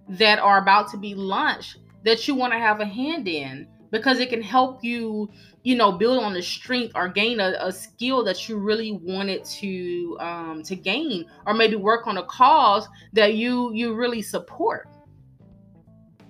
that 0.10 0.40
are 0.40 0.60
about 0.60 0.90
to 0.92 0.98
be 0.98 1.16
launched 1.16 1.78
that 2.04 2.28
you 2.28 2.36
want 2.36 2.54
to 2.54 2.60
have 2.60 2.80
a 2.80 2.86
hand 2.86 3.28
in 3.28 3.68
because 3.92 4.20
it 4.20 4.30
can 4.30 4.42
help 4.42 4.84
you 4.84 5.30
you 5.64 5.76
know 5.76 5.92
build 5.92 6.24
on 6.24 6.34
the 6.34 6.42
strength 6.42 6.92
or 6.96 7.08
gain 7.08 7.40
a, 7.40 7.56
a 7.60 7.72
skill 7.72 8.24
that 8.24 8.48
you 8.48 8.58
really 8.58 8.92
wanted 8.92 9.44
to 9.44 10.18
um, 10.20 10.64
to 10.64 10.76
gain 10.76 11.26
or 11.46 11.54
maybe 11.54 11.76
work 11.76 12.08
on 12.08 12.18
a 12.18 12.24
cause 12.24 12.88
that 13.14 13.36
you 13.36 13.72
you 13.74 13.94
really 13.94 14.22
support. 14.22 14.88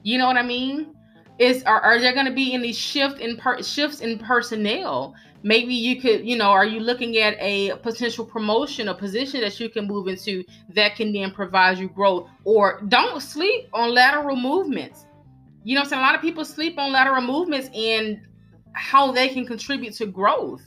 You 0.04 0.18
know 0.18 0.28
what 0.28 0.38
i 0.38 0.44
mean? 0.44 0.96
Is 1.38 1.64
are, 1.64 1.82
are 1.82 2.00
there 2.00 2.14
going 2.14 2.26
to 2.26 2.32
be 2.32 2.54
any 2.54 2.74
shift 2.74 3.20
in 3.20 3.38
per, 3.38 3.62
shifts 3.62 4.00
in 4.00 4.18
personnel? 4.18 5.14
Maybe 5.44 5.74
you 5.74 6.02
could 6.02 6.28
you 6.28 6.36
know 6.36 6.50
are 6.50 6.66
you 6.66 6.80
looking 6.80 7.18
at 7.18 7.36
a 7.40 7.76
potential 7.78 8.26
promotion 8.26 8.88
a 8.88 8.94
position 8.94 9.42
that 9.42 9.60
you 9.60 9.70
can 9.70 9.86
move 9.86 10.08
into 10.08 10.44
that 10.74 10.96
can 10.96 11.14
then 11.14 11.32
provide 11.32 11.78
you 11.78 11.90
growth 11.90 12.30
or 12.44 12.82
don't 12.88 13.22
sleep 13.22 13.70
on 13.74 13.94
lateral 13.94 14.36
movements 14.36 15.07
you 15.68 15.76
know 15.76 15.84
saying? 15.84 16.02
A 16.02 16.06
lot 16.06 16.16
of 16.16 16.22
people 16.22 16.46
sleep 16.46 16.78
on 16.78 16.92
lateral 16.92 17.22
movements 17.22 17.70
and 17.76 18.22
how 18.74 19.12
they 19.12 19.28
can 19.30 19.46
contribute 19.46 19.94
to 19.96 20.06
growth 20.06 20.64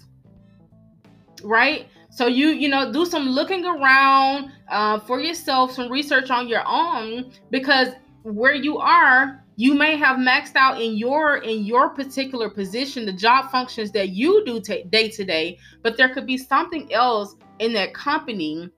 right? 1.45 1.89
So 2.11 2.27
you 2.27 2.49
you 2.49 2.69
know 2.69 2.93
do 2.93 3.07
some 3.07 3.29
looking 3.29 3.65
around 3.65 4.53
uh, 4.69 4.99
for 5.01 5.21
yourself 5.21 5.73
some 5.73 5.91
research 5.91 6.31
on 6.31 6.49
your 6.49 6.63
own 6.67 7.33
because 7.51 7.89
where 8.23 8.55
you 8.55 8.79
are 8.79 9.45
you 9.57 9.75
may 9.75 9.97
have 9.97 10.17
maxed 10.17 10.57
out 10.57 10.81
in 10.81 10.97
your 10.97 11.37
in 11.39 11.65
your 11.65 11.91
particular 11.91 12.51
position 12.51 13.07
the 13.07 13.13
job 13.13 13.51
functions 13.51 13.93
that 13.93 14.11
you 14.11 14.45
do 14.45 14.61
day 14.91 15.09
to 15.09 15.25
day 15.25 15.59
but 15.83 15.97
there 15.97 16.13
could 16.13 16.27
be 16.27 16.37
something 16.37 16.93
else 16.93 17.37
in 17.61 17.73
that 17.73 17.95
company 17.95 18.69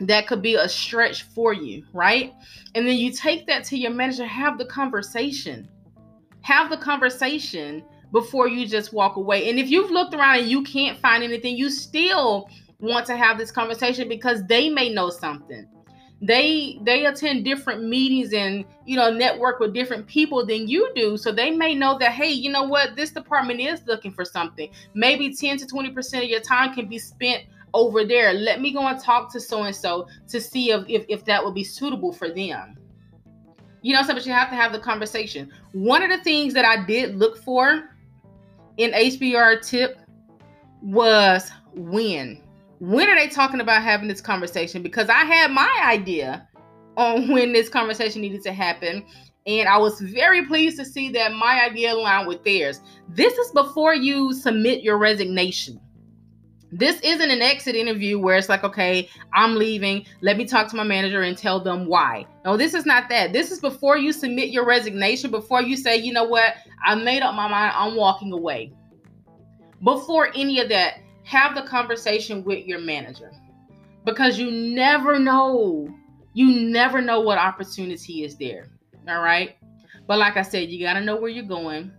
that 0.00 0.26
could 0.26 0.42
be 0.42 0.54
a 0.54 0.68
stretch 0.68 1.22
for 1.22 1.52
you 1.52 1.84
right? 1.92 2.32
And 2.74 2.86
then 2.86 2.96
you 2.96 3.12
take 3.12 3.46
that 3.46 3.64
to 3.64 3.76
your 3.76 3.90
manager. 3.90 4.24
Have 4.24 4.58
the 4.58 4.64
conversation. 4.64 5.68
Have 6.42 6.70
the 6.70 6.76
conversation 6.76 7.84
before 8.12 8.48
you 8.48 8.66
just 8.66 8.92
walk 8.92 9.16
away. 9.16 9.48
And 9.48 9.58
if 9.58 9.70
you've 9.70 9.90
looked 9.90 10.14
around 10.14 10.40
and 10.40 10.48
you 10.48 10.62
can't 10.62 10.98
find 10.98 11.22
anything 11.22 11.56
you 11.56 11.70
still 11.70 12.48
want 12.80 13.06
to 13.06 13.16
have 13.16 13.38
this 13.38 13.50
conversation 13.50 14.08
because 14.08 14.44
they 14.46 14.68
may 14.68 14.92
know 14.92 15.08
something. 15.08 15.66
They 16.20 16.78
they 16.82 17.06
attend 17.06 17.44
different 17.44 17.82
meetings 17.82 18.32
and 18.32 18.64
you 18.86 18.96
know 18.96 19.10
network 19.10 19.58
with 19.58 19.74
different 19.74 20.06
people 20.06 20.46
than 20.46 20.68
you 20.68 20.88
do. 20.94 21.16
So 21.16 21.32
they 21.32 21.50
may 21.50 21.74
know 21.74 21.98
that 21.98 22.12
hey 22.12 22.30
you 22.30 22.50
know 22.50 22.62
what? 22.62 22.94
This 22.94 23.10
department 23.10 23.60
is 23.60 23.82
looking 23.86 24.12
for 24.12 24.24
something. 24.24 24.70
Maybe 24.94 25.34
10 25.34 25.58
to 25.58 25.66
20 25.66 25.90
percent 25.90 26.24
of 26.24 26.30
your 26.30 26.40
time 26.40 26.74
can 26.74 26.86
be 26.86 26.98
spent 26.98 27.44
over 27.74 28.04
there 28.04 28.32
let 28.32 28.60
me 28.60 28.72
go 28.72 28.86
and 28.86 29.00
talk 29.00 29.32
to 29.32 29.40
so 29.40 29.62
and 29.62 29.74
so 29.74 30.06
to 30.28 30.40
see 30.40 30.70
if, 30.70 30.84
if 30.88 31.04
if 31.08 31.24
that 31.24 31.44
would 31.44 31.54
be 31.54 31.64
suitable 31.64 32.12
for 32.12 32.28
them 32.28 32.76
you 33.82 33.94
know 33.94 34.02
so 34.02 34.14
but 34.14 34.26
you 34.26 34.32
have 34.32 34.50
to 34.50 34.56
have 34.56 34.72
the 34.72 34.78
conversation 34.78 35.50
one 35.72 36.02
of 36.02 36.10
the 36.10 36.22
things 36.24 36.52
that 36.54 36.64
i 36.64 36.84
did 36.84 37.16
look 37.16 37.38
for 37.38 37.90
in 38.76 38.90
hbr 38.92 39.64
tip 39.66 39.98
was 40.82 41.50
when 41.74 42.42
when 42.82 43.08
are 43.08 43.14
they 43.14 43.28
talking 43.28 43.60
about 43.60 43.80
having 43.80 44.08
this 44.08 44.20
conversation? 44.20 44.82
Because 44.82 45.08
I 45.08 45.24
had 45.24 45.52
my 45.52 45.72
idea 45.84 46.48
on 46.96 47.28
when 47.32 47.52
this 47.52 47.68
conversation 47.68 48.20
needed 48.20 48.42
to 48.42 48.52
happen. 48.52 49.04
And 49.46 49.68
I 49.68 49.78
was 49.78 50.00
very 50.00 50.46
pleased 50.46 50.78
to 50.78 50.84
see 50.84 51.08
that 51.10 51.32
my 51.32 51.62
idea 51.64 51.94
aligned 51.94 52.26
with 52.26 52.42
theirs. 52.42 52.80
This 53.08 53.38
is 53.38 53.52
before 53.52 53.94
you 53.94 54.32
submit 54.32 54.82
your 54.82 54.98
resignation. 54.98 55.80
This 56.72 56.98
isn't 57.02 57.30
an 57.30 57.42
exit 57.42 57.74
interview 57.74 58.18
where 58.18 58.36
it's 58.36 58.48
like, 58.48 58.64
okay, 58.64 59.10
I'm 59.34 59.56
leaving. 59.56 60.06
Let 60.22 60.38
me 60.38 60.46
talk 60.46 60.68
to 60.68 60.76
my 60.76 60.84
manager 60.84 61.20
and 61.20 61.36
tell 61.36 61.60
them 61.60 61.86
why. 61.86 62.26
No, 62.46 62.56
this 62.56 62.72
is 62.72 62.86
not 62.86 63.10
that. 63.10 63.34
This 63.34 63.50
is 63.50 63.60
before 63.60 63.98
you 63.98 64.10
submit 64.10 64.48
your 64.48 64.64
resignation, 64.64 65.30
before 65.30 65.60
you 65.60 65.76
say, 65.76 65.98
you 65.98 66.14
know 66.14 66.24
what, 66.24 66.54
I 66.82 66.94
made 66.94 67.22
up 67.22 67.34
my 67.34 67.46
mind, 67.46 67.74
I'm 67.76 67.94
walking 67.94 68.32
away. 68.32 68.72
Before 69.84 70.30
any 70.34 70.60
of 70.60 70.70
that, 70.70 71.00
have 71.24 71.54
the 71.54 71.62
conversation 71.62 72.42
with 72.42 72.66
your 72.66 72.80
manager 72.80 73.32
because 74.04 74.38
you 74.38 74.50
never 74.50 75.18
know. 75.18 75.88
You 76.34 76.70
never 76.70 77.02
know 77.02 77.20
what 77.20 77.36
opportunity 77.36 78.24
is 78.24 78.36
there. 78.36 78.70
All 79.08 79.20
right. 79.20 79.56
But 80.06 80.18
like 80.18 80.36
I 80.38 80.42
said, 80.42 80.70
you 80.70 80.84
got 80.84 80.94
to 80.94 81.00
know 81.00 81.16
where 81.16 81.30
you're 81.30 81.44
going. 81.44 81.92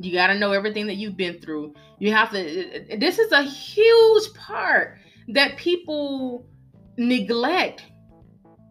You 0.00 0.12
got 0.12 0.28
to 0.28 0.38
know 0.38 0.52
everything 0.52 0.86
that 0.86 0.94
you've 0.94 1.16
been 1.16 1.40
through. 1.40 1.74
You 1.98 2.12
have 2.12 2.30
to, 2.30 2.96
this 2.98 3.18
is 3.18 3.32
a 3.32 3.42
huge 3.42 4.32
part 4.34 4.98
that 5.28 5.56
people 5.56 6.46
neglect 6.96 7.84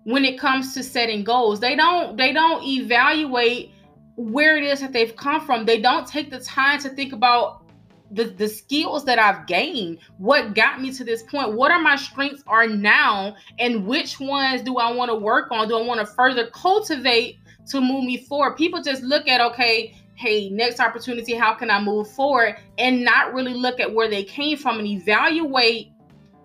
when 0.06 0.26
it 0.26 0.40
comes 0.40 0.74
to 0.74 0.84
setting 0.84 1.24
goals. 1.24 1.60
They 1.60 1.76
don't, 1.76 2.18
they 2.18 2.34
don't 2.34 2.64
evaluate 2.64 3.72
where 4.16 4.58
it 4.58 4.64
is 4.64 4.82
that 4.82 4.92
they've 4.92 5.16
come 5.16 5.46
from. 5.46 5.66
They 5.66 5.80
don't 5.80 6.08
take 6.08 6.32
the 6.32 6.40
time 6.40 6.80
to 6.80 6.90
think 6.90 7.14
about 7.14 7.70
the, 8.12 8.26
the 8.26 8.48
skills 8.48 9.06
that 9.06 9.20
I've 9.20 9.46
gained, 9.46 10.00
what 10.18 10.56
got 10.56 10.82
me 10.82 10.92
to 10.94 11.04
this 11.04 11.24
point, 11.24 11.54
what 11.54 11.72
are 11.72 11.80
my 11.80 11.96
strengths 11.96 12.44
are 12.48 12.68
now, 12.68 13.36
and 13.60 13.86
which 13.86 14.20
ones 14.20 14.62
do 14.62 14.78
I 14.78 14.92
want 14.92 15.10
to 15.10 15.16
work 15.16 15.52
on? 15.52 15.68
Do 15.68 15.78
I 15.78 15.84
want 15.84 16.00
to 16.00 16.06
further 16.06 16.48
cultivate 16.48 17.38
to 17.70 17.80
move 17.80 18.06
me 18.06 18.18
forward? 18.18 18.58
People 18.58 18.82
just 18.82 19.04
look 19.04 19.28
at, 19.28 19.42
okay, 19.42 19.96
hey, 20.20 20.50
next 20.50 20.80
opportunity, 20.80 21.34
how 21.34 21.54
can 21.54 21.72
I 21.72 21.82
move 21.82 22.10
forward? 22.12 22.58
And 22.78 23.04
not 23.04 23.34
really 23.34 23.54
look 23.54 23.80
at 23.80 23.94
where 23.94 24.10
they 24.10 24.24
came 24.24 24.58
from 24.58 24.80
and 24.80 24.88
evaluate 24.88 25.92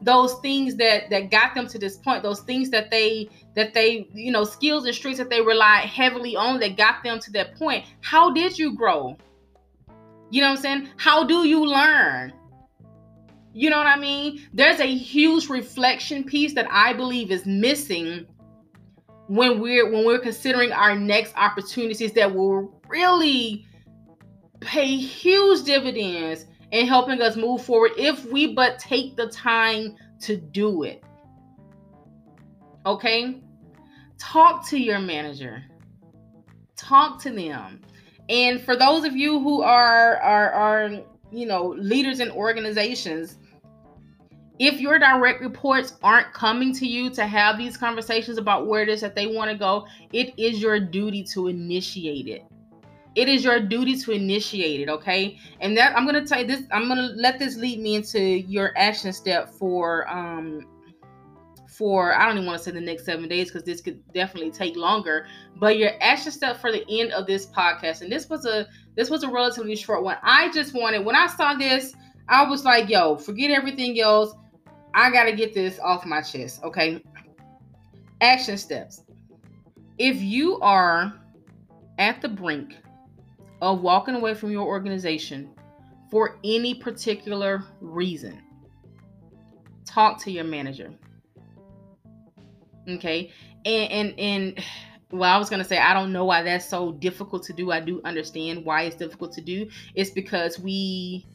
those 0.01 0.35
things 0.41 0.77
that 0.77 1.09
that 1.09 1.31
got 1.31 1.55
them 1.55 1.67
to 1.67 1.79
this 1.79 1.97
point 1.97 2.23
those 2.23 2.41
things 2.41 2.69
that 2.69 2.91
they 2.91 3.27
that 3.55 3.73
they 3.73 4.07
you 4.13 4.31
know 4.31 4.45
skills 4.45 4.85
and 4.85 4.95
strengths 4.95 5.19
that 5.19 5.31
they 5.31 5.41
rely 5.41 5.77
heavily 5.79 6.37
on 6.37 6.61
that 6.61 6.77
got 6.77 7.03
them 7.03 7.19
to 7.19 7.31
that 7.31 7.57
point 7.57 7.87
how 8.03 8.31
did 8.31 8.59
you 8.59 8.75
grow 8.77 9.17
you 10.35 10.41
know 10.41 10.49
what 10.49 10.57
I'm 10.57 10.63
saying? 10.63 10.89
How 10.97 11.23
do 11.23 11.47
you 11.47 11.65
learn? 11.65 12.33
You 13.53 13.71
know 13.71 13.79
what 13.79 13.87
I 13.87 13.97
mean? 13.97 14.41
There's 14.53 14.81
a 14.81 14.97
huge 14.97 15.49
reflection 15.49 16.25
piece 16.25 16.55
that 16.55 16.67
I 16.73 16.93
believe 16.93 17.31
is 17.31 17.47
missing 17.47 18.27
when 19.27 19.61
we're 19.61 19.91
when 19.91 20.05
we're 20.05 20.19
considering 20.19 20.73
our 20.73 20.97
next 20.97 21.35
opportunities 21.37 22.13
that 22.13 22.35
will 22.35 22.81
really 22.89 23.67
pay 24.61 24.97
huge 24.97 25.65
dividends 25.65 26.47
in 26.73 26.87
helping 26.87 27.21
us 27.23 27.37
move 27.37 27.63
forward 27.63 27.93
if 27.97 28.25
we 28.27 28.55
but 28.55 28.79
take 28.79 29.17
the 29.17 29.29
time 29.29 29.97
to 30.21 30.37
do 30.37 30.83
it. 30.83 31.03
Okay? 32.87 33.41
Talk 34.19 34.67
to 34.69 34.79
your 34.79 34.99
manager. 34.99 35.63
Talk 36.77 37.21
to 37.23 37.31
them. 37.31 37.81
And 38.29 38.61
for 38.61 38.77
those 38.77 39.05
of 39.05 39.17
you 39.17 39.39
who 39.41 39.63
are 39.63 40.17
are 40.17 40.51
are 40.53 40.91
you 41.31 41.47
know 41.47 41.69
leaders 41.79 42.21
in 42.21 42.31
organizations, 42.31 43.37
if 44.59 44.81
your 44.81 44.99
direct 44.99 45.41
reports 45.41 45.95
aren't 46.03 46.33
coming 46.33 46.73
to 46.75 46.87
you 46.87 47.11
to 47.11 47.27
have 47.27 47.59
these 47.59 47.77
conversations 47.77 48.39
about 48.39 48.67
where 48.67 48.83
it 48.83 48.89
is 48.89 49.01
that 49.01 49.15
they 49.15 49.27
want 49.27 49.51
to 49.51 49.57
go, 49.57 49.87
it 50.13 50.33
is 50.39 50.61
your 50.63 50.79
duty 50.79 51.25
to 51.35 51.49
initiate 51.49 52.29
it. 52.29 52.45
It 53.17 53.29
is 53.29 53.45
your 53.45 53.61
duty 53.61 53.97
to 54.01 54.13
initiate 54.13 54.81
it, 54.81 54.89
okay? 54.89 55.39
And 55.61 55.77
that 55.77 55.97
I'm 55.97 56.05
gonna 56.05 56.27
tell 56.27 56.41
you 56.41 56.47
this, 56.47 56.63
I'm 56.73 56.89
gonna 56.89 57.13
let 57.17 57.39
this 57.39 57.57
lead 57.57 57.81
me 57.81 57.95
into 57.95 58.21
your 58.21 58.73
action 58.77 59.13
step 59.13 59.51
for 59.51 60.09
um 60.09 60.67
for 61.69 62.15
I 62.15 62.27
don't 62.27 62.37
even 62.37 62.47
want 62.47 62.59
to 62.59 62.65
say 62.65 62.71
the 62.71 62.81
next 62.81 63.05
seven 63.05 63.29
days 63.29 63.49
because 63.49 63.65
this 63.65 63.81
could 63.81 64.01
definitely 64.13 64.51
take 64.51 64.77
longer. 64.77 65.27
But 65.57 65.79
your 65.79 65.91
action 66.01 66.31
step 66.31 66.61
for 66.61 66.71
the 66.71 66.85
end 66.89 67.13
of 67.13 67.27
this 67.27 67.47
podcast, 67.47 68.03
and 68.03 68.11
this 68.11 68.29
was 68.29 68.47
a 68.47 68.67
this 68.97 69.11
was 69.11 69.25
a 69.25 69.29
relatively 69.29 69.77
short 69.77 70.05
one. 70.05 70.17
I 70.23 70.51
just 70.53 70.75
wanted 70.75 71.05
when 71.05 71.17
I 71.17 71.27
saw 71.27 71.55
this, 71.55 71.95
I 72.29 72.49
was 72.49 72.65
like, 72.65 72.89
yo, 72.89 73.17
forget 73.17 73.51
everything 73.51 74.01
else. 74.01 74.35
I 74.95 75.11
gotta 75.11 75.33
get 75.33 75.53
this 75.53 75.79
off 75.81 76.07
my 76.07 76.23
chest. 76.23 76.63
Okay. 76.63 77.03
Action 78.21 78.57
steps. 78.57 79.03
If 79.99 80.23
you 80.23 80.59
are 80.61 81.13
at 81.99 82.23
the 82.23 82.29
brink 82.29 82.77
of 83.61 83.81
walking 83.81 84.15
away 84.15 84.35
from 84.35 84.51
your 84.51 84.67
organization 84.67 85.51
for 86.11 86.39
any 86.45 86.75
particular 86.75 87.65
reason, 87.81 88.41
talk 89.85 90.21
to 90.23 90.31
your 90.31 90.45
manager. 90.45 90.93
Okay. 92.89 93.33
And 93.65 93.91
and 93.91 94.21
and 94.21 94.65
well, 95.11 95.35
I 95.35 95.39
was 95.39 95.51
gonna 95.51 95.65
say 95.65 95.79
I 95.79 95.93
don't 95.93 96.13
know 96.13 96.25
why 96.25 96.43
that's 96.43 96.69
so 96.69 96.93
difficult 96.93 97.43
to 97.45 97.53
do. 97.53 97.73
I 97.73 97.81
do 97.81 98.01
understand 98.05 98.65
why 98.65 98.83
it's 98.83 98.97
difficult 98.97 99.33
to 99.33 99.41
do. 99.41 99.69
It's 99.95 100.11
because 100.11 100.59
we 100.59 101.27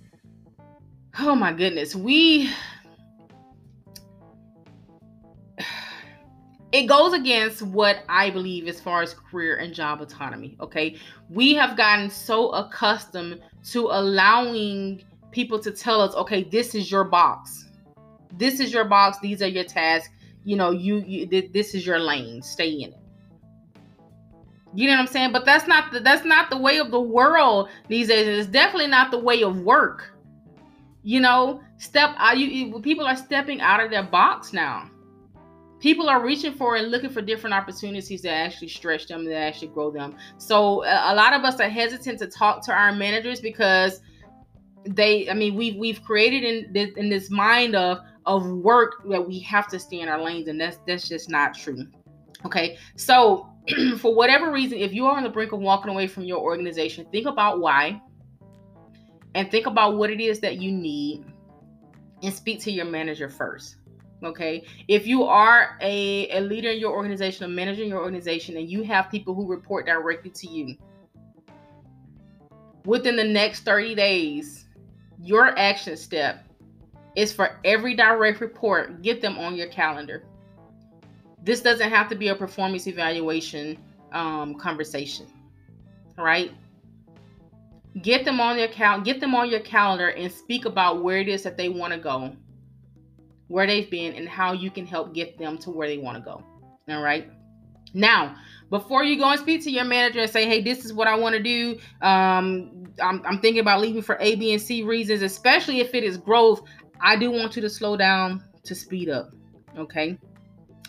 oh 1.19 1.35
my 1.35 1.51
goodness, 1.51 1.95
we 1.95 2.49
it 6.71 6.85
goes 6.85 7.13
against 7.13 7.61
what 7.63 8.03
I 8.09 8.29
believe 8.29 8.67
as 8.67 8.79
far 8.79 9.01
as 9.01 9.13
career 9.13 9.57
and 9.57 9.73
job 9.73 10.01
autonomy. 10.01 10.55
Okay. 10.61 10.97
We 11.29 11.55
have 11.55 11.75
gotten 11.75 12.09
so 12.09 12.49
accustomed 12.49 13.41
to 13.71 13.87
allowing 13.87 15.03
people 15.31 15.59
to 15.59 15.71
tell 15.71 15.99
us, 16.01 16.13
okay, 16.15 16.43
this 16.43 16.75
is 16.75 16.91
your 16.91 17.03
box. 17.03 17.65
This 18.33 18.59
is 18.59 18.71
your 18.71 18.85
box. 18.85 19.17
These 19.19 19.41
are 19.41 19.47
your 19.47 19.63
tasks. 19.63 20.09
You 20.43 20.55
know, 20.57 20.71
you, 20.71 20.99
you 20.99 21.25
this 21.25 21.73
is 21.73 21.85
your 21.85 21.99
lane. 21.99 22.41
Stay 22.41 22.69
in 22.69 22.93
it. 22.93 22.99
You 24.75 24.87
know 24.87 24.93
what 24.93 25.01
I'm 25.01 25.07
saying? 25.07 25.31
But 25.31 25.45
that's 25.45 25.67
not 25.67 25.91
the 25.91 25.99
that's 25.99 26.23
not 26.23 26.51
the 26.51 26.57
way 26.57 26.77
of 26.77 26.91
the 26.91 27.01
world 27.01 27.69
these 27.87 28.07
days. 28.07 28.27
It's 28.27 28.47
definitely 28.47 28.87
not 28.87 29.09
the 29.09 29.17
way 29.17 29.41
of 29.41 29.59
work. 29.61 30.15
You 31.01 31.19
know, 31.19 31.61
step 31.77 32.11
uh, 32.11 32.29
out. 32.29 32.37
You 32.37 32.79
people 32.79 33.05
are 33.05 33.15
stepping 33.15 33.61
out 33.61 33.83
of 33.83 33.89
their 33.89 34.03
box 34.03 34.53
now 34.53 34.89
people 35.79 36.09
are 36.09 36.23
reaching 36.23 36.53
for 36.53 36.75
and 36.75 36.91
looking 36.91 37.09
for 37.09 37.21
different 37.21 37.53
opportunities 37.53 38.21
that 38.21 38.31
actually 38.33 38.67
stretch 38.67 39.07
them 39.07 39.25
that 39.25 39.35
actually 39.35 39.69
grow 39.69 39.91
them. 39.91 40.15
So 40.37 40.83
a 40.83 41.15
lot 41.15 41.33
of 41.33 41.43
us 41.43 41.59
are 41.59 41.69
hesitant 41.69 42.19
to 42.19 42.27
talk 42.27 42.63
to 42.65 42.73
our 42.73 42.93
managers 42.93 43.39
because 43.39 44.01
they 44.85 45.29
i 45.29 45.33
mean 45.33 45.55
we've 45.55 45.75
we've 45.75 46.01
created 46.03 46.43
in 46.43 46.71
this 46.71 46.89
in 46.95 47.09
this 47.09 47.29
mind 47.29 47.75
of 47.75 47.99
of 48.25 48.47
work 48.47 49.03
that 49.09 49.25
we 49.25 49.39
have 49.39 49.67
to 49.67 49.77
stay 49.77 49.99
in 49.99 50.07
our 50.07 50.21
lanes 50.21 50.47
and 50.47 50.59
that's 50.59 50.77
that's 50.85 51.07
just 51.07 51.29
not 51.29 51.53
true. 51.53 51.85
Okay? 52.45 52.77
So 52.95 53.49
for 53.97 54.15
whatever 54.15 54.51
reason 54.51 54.77
if 54.77 54.93
you 54.93 55.05
are 55.05 55.17
on 55.17 55.23
the 55.23 55.29
brink 55.29 55.51
of 55.51 55.59
walking 55.59 55.91
away 55.91 56.07
from 56.07 56.23
your 56.23 56.39
organization 56.39 57.05
think 57.11 57.27
about 57.27 57.59
why 57.59 58.01
and 59.35 59.51
think 59.51 59.67
about 59.67 59.97
what 59.97 60.09
it 60.09 60.21
is 60.21 60.39
that 60.39 60.57
you 60.57 60.71
need 60.71 61.25
and 62.23 62.33
speak 62.33 62.61
to 62.61 62.71
your 62.71 62.85
manager 62.85 63.29
first 63.29 63.77
Okay. 64.23 64.65
If 64.87 65.07
you 65.07 65.23
are 65.23 65.77
a, 65.81 66.29
a 66.29 66.41
leader 66.41 66.71
in 66.71 66.79
your 66.79 66.91
organization, 66.91 67.45
a 67.45 67.47
manager 67.47 67.83
in 67.83 67.89
your 67.89 67.99
organization, 67.99 68.57
and 68.57 68.69
you 68.69 68.83
have 68.83 69.09
people 69.09 69.33
who 69.33 69.47
report 69.47 69.85
directly 69.85 70.29
to 70.31 70.47
you, 70.47 70.75
within 72.85 73.15
the 73.15 73.23
next 73.23 73.61
30 73.61 73.95
days, 73.95 74.65
your 75.21 75.57
action 75.57 75.95
step 75.95 76.45
is 77.15 77.31
for 77.31 77.59
every 77.63 77.95
direct 77.95 78.41
report, 78.41 79.01
get 79.01 79.21
them 79.21 79.37
on 79.37 79.55
your 79.55 79.67
calendar. 79.67 80.23
This 81.43 81.61
doesn't 81.61 81.89
have 81.89 82.09
to 82.09 82.15
be 82.15 82.27
a 82.27 82.35
performance 82.35 82.87
evaluation 82.87 83.77
um, 84.11 84.55
conversation. 84.55 85.27
Right? 86.17 86.51
Get 88.01 88.25
them 88.25 88.41
on 88.41 88.59
your 88.59 88.67
cal- 88.67 89.01
get 89.01 89.19
them 89.21 89.33
on 89.33 89.49
your 89.49 89.61
calendar 89.61 90.09
and 90.09 90.31
speak 90.31 90.65
about 90.65 91.01
where 91.01 91.19
it 91.19 91.29
is 91.29 91.43
that 91.43 91.57
they 91.57 91.69
want 91.69 91.93
to 91.93 91.99
go 91.99 92.35
where 93.49 93.67
they've 93.67 93.89
been, 93.91 94.13
and 94.13 94.29
how 94.29 94.53
you 94.53 94.71
can 94.71 94.85
help 94.85 95.13
get 95.13 95.37
them 95.37 95.57
to 95.57 95.69
where 95.69 95.87
they 95.87 95.97
want 95.97 96.17
to 96.17 96.23
go. 96.23 96.41
All 96.87 97.03
right. 97.03 97.29
Now, 97.93 98.35
before 98.69 99.03
you 99.03 99.17
go 99.17 99.29
and 99.29 99.39
speak 99.39 99.63
to 99.63 99.71
your 99.71 99.83
manager 99.83 100.21
and 100.21 100.29
say, 100.29 100.45
hey, 100.45 100.61
this 100.61 100.85
is 100.85 100.93
what 100.93 101.07
I 101.07 101.15
want 101.15 101.33
to 101.33 101.41
do, 101.41 101.79
um, 102.01 102.85
I'm, 103.01 103.21
I'm 103.25 103.39
thinking 103.39 103.59
about 103.59 103.81
leaving 103.81 104.01
for 104.01 104.17
A, 104.19 104.35
B, 104.35 104.53
and 104.53 104.61
C 104.61 104.83
reasons, 104.83 105.21
especially 105.23 105.79
if 105.79 105.93
it 105.93 106.03
is 106.03 106.17
growth, 106.17 106.61
I 107.01 107.15
do 107.15 107.31
want 107.31 107.55
you 107.55 107.61
to 107.63 107.69
slow 107.69 107.97
down 107.97 108.43
to 108.63 108.75
speed 108.75 109.09
up. 109.09 109.31
Okay. 109.77 110.17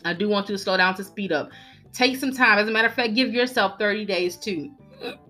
I 0.05 0.13
do 0.15 0.29
want 0.29 0.49
you 0.49 0.57
to 0.57 0.63
slow 0.63 0.77
down 0.77 0.95
to 0.97 1.05
speed 1.05 1.33
up. 1.33 1.51
Take 1.93 2.17
some 2.17 2.33
time. 2.33 2.59
As 2.59 2.69
a 2.69 2.71
matter 2.71 2.89
of 2.89 2.95
fact, 2.95 3.15
give 3.15 3.33
yourself 3.33 3.79
30 3.79 4.05
days 4.05 4.37
too. 4.37 4.71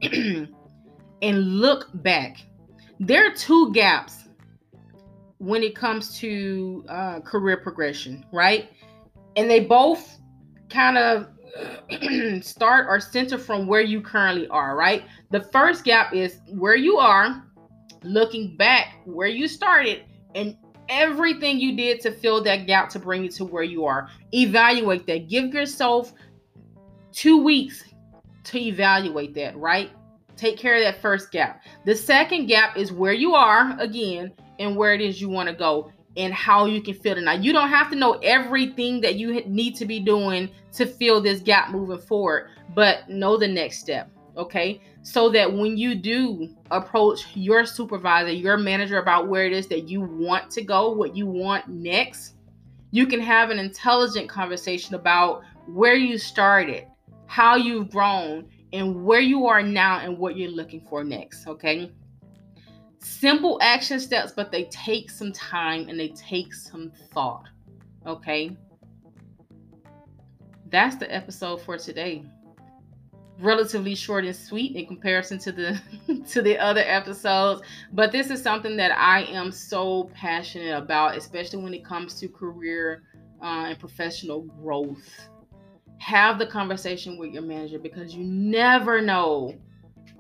and 1.23 1.61
look 1.61 1.89
back. 2.03 2.39
There 2.99 3.27
are 3.27 3.35
two 3.35 3.73
gaps 3.73 4.20
when 5.41 5.63
it 5.63 5.75
comes 5.75 6.19
to 6.19 6.85
uh, 6.91 7.19
career 7.21 7.57
progression, 7.57 8.27
right? 8.31 8.69
And 9.37 9.51
they 9.51 9.61
both 9.61 10.19
kind 10.69 10.99
of 10.99 11.29
start 12.45 12.87
or 12.91 13.01
center 13.01 13.39
from 13.39 13.67
where 13.67 13.81
you 13.81 14.03
currently 14.03 14.47
are, 14.49 14.77
right? 14.77 15.03
The 15.31 15.41
first 15.45 15.83
gap 15.83 16.13
is 16.15 16.41
where 16.51 16.77
you 16.77 16.99
are, 16.99 17.43
looking 18.03 18.55
back 18.59 18.99
where 19.07 19.29
you 19.29 19.49
started, 19.49 20.05
and 20.35 20.59
everything 20.91 21.59
you 21.59 21.75
did 21.75 22.01
to 22.01 22.13
fill 22.13 22.43
that 22.43 22.67
gap 22.67 22.91
to 22.91 22.99
bring 22.99 23.25
you 23.25 23.31
to 23.31 23.47
where 23.47 23.63
you 23.63 23.87
are. 23.87 24.11
Evaluate 24.35 25.07
that. 25.07 25.31
Give 25.31 25.55
yourself 25.55 26.13
two 27.13 27.43
weeks 27.43 27.85
to 28.45 28.59
evaluate 28.59 29.33
that, 29.37 29.57
right? 29.57 29.91
Take 30.37 30.59
care 30.59 30.77
of 30.77 30.83
that 30.83 31.01
first 31.01 31.33
gap. 31.33 31.63
The 31.87 31.95
second 31.95 32.45
gap 32.47 32.77
is 32.77 32.93
where 32.93 33.15
you 33.15 33.35
are 33.35 33.75
again 33.81 34.33
and 34.61 34.77
where 34.77 34.95
it 34.95 35.01
is 35.01 35.21
you 35.21 35.29
want 35.29 35.49
to 35.49 35.55
go 35.55 35.91
and 36.17 36.33
how 36.35 36.67
you 36.67 36.81
can 36.83 36.95
fill 36.95 37.19
it. 37.19 37.23
Now, 37.23 37.33
you 37.33 37.53
don't 37.53 37.69
have 37.69 37.91
to 37.91 37.97
know 37.97 38.13
everything 38.23 39.01
that 39.01 39.17
you 39.17 39.43
need 39.47 39.75
to 39.77 39.87
be 39.87 39.99
doing 39.99 40.51
to 40.75 40.87
fill 40.87 41.21
this 41.21 41.41
gap 41.41 41.71
moving 41.71 41.99
forward, 41.99 42.51
but 42.75 43.09
know 43.09 43.37
the 43.37 43.49
next 43.49 43.79
step, 43.79 44.11
okay? 44.37 44.81
So 45.03 45.31
that 45.31 45.53
when 45.53 45.77
you 45.77 45.95
do 45.95 46.55
approach 46.71 47.27
your 47.35 47.65
supervisor, 47.65 48.33
your 48.33 48.59
manager 48.59 48.99
about 48.99 49.29
where 49.29 49.47
it 49.47 49.53
is 49.53 49.67
that 49.69 49.89
you 49.89 50.03
want 50.03 50.51
to 50.51 50.63
go, 50.63 50.91
what 50.91 51.17
you 51.17 51.27
want 51.27 51.69
next, 51.69 52.35
you 52.91 53.07
can 53.07 53.21
have 53.21 53.51
an 53.51 53.59
intelligent 53.59 54.29
conversation 54.29 54.97
about 54.97 55.43
where 55.67 55.95
you 55.95 56.19
started, 56.19 56.87
how 57.27 57.55
you've 57.55 57.91
grown, 57.91 58.49
and 58.73 59.05
where 59.05 59.21
you 59.21 59.47
are 59.47 59.63
now 59.63 60.01
and 60.01 60.19
what 60.19 60.37
you're 60.37 60.51
looking 60.51 60.81
for 60.89 61.03
next, 61.05 61.47
okay? 61.47 61.93
Simple 63.01 63.59
action 63.63 63.99
steps, 63.99 64.33
but 64.33 64.53
they 64.53 64.65
take 64.65 65.11
some 65.11 65.33
time 65.33 65.89
and 65.89 65.99
they 65.99 66.09
take 66.09 66.55
some 66.55 66.93
thought. 67.13 67.49
Okay. 68.07 68.57
That's 70.71 70.97
the 70.97 71.13
episode 71.13 71.63
for 71.63 71.77
today. 71.77 72.25
Relatively 73.41 73.95
short 73.95 74.25
and 74.25 74.37
sweet 74.37 74.77
in 74.77 74.87
comparison 74.87 75.39
to 75.39 75.53
the 75.53 75.81
to 76.29 76.43
the 76.43 76.59
other 76.59 76.83
episodes, 76.87 77.63
but 77.93 78.13
this 78.13 78.31
is 78.31 78.43
something 78.43 78.77
that 78.77 78.93
I 78.97 79.23
am 79.25 79.51
so 79.51 80.11
passionate 80.15 80.77
about, 80.77 81.17
especially 81.17 81.63
when 81.63 81.73
it 81.73 81.85
comes 81.85 82.21
to 82.21 82.29
career 82.29 83.03
uh, 83.43 83.69
and 83.69 83.79
professional 83.79 84.43
growth. 84.43 85.29
Have 85.99 86.39
the 86.39 86.47
conversation 86.47 87.19
with 87.19 87.33
your 87.33 87.43
manager 87.43 87.79
because 87.79 88.15
you 88.15 88.25
never 88.25 89.01
know 89.01 89.55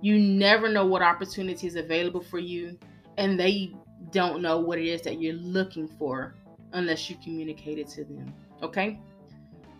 you 0.01 0.19
never 0.19 0.69
know 0.69 0.87
what 0.87 1.03
opportunity 1.03 1.67
is 1.67 1.77
available 1.77 2.21
for 2.21 2.39
you, 2.39 2.79
and 3.17 3.39
they 3.39 3.73
don't 4.11 4.43
know 4.43 4.59
what 4.59 4.79
it 4.79 4.87
is 4.87 5.03
that 5.03 5.21
you're 5.21 5.35
looking 5.35 5.87
for 5.87 6.35
unless 6.73 7.11
you 7.11 7.17
communicate 7.23 7.79
it 7.79 7.89
to 7.89 8.05
them. 8.05 8.33
Okay? 8.63 8.99